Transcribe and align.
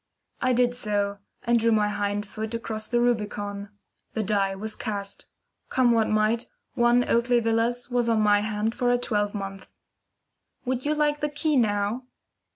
I 0.41 0.51
did 0.53 0.73
so, 0.73 1.19
and 1.43 1.59
drew 1.59 1.71
my 1.71 1.89
hind 1.89 2.25
foot 2.27 2.55
across 2.55 2.87
the 2.87 2.99
Rubicon. 2.99 3.69
The 4.13 4.23
die 4.23 4.55
was 4.55 4.75
cast. 4.75 5.27
Come 5.69 5.91
what 5.91 6.09
might, 6.09 6.47
1 6.73 7.07
Oakley 7.07 7.39
Villas 7.39 7.91
was 7.91 8.09
on 8.09 8.19
my 8.19 8.39
hand 8.39 8.73
for 8.73 8.91
a 8.91 8.97
twelve 8.97 9.35
month. 9.35 9.69
"Would 10.65 10.85
you 10.85 10.95
like 10.95 11.21
the 11.21 11.29
key 11.29 11.55
now?" 11.55 12.05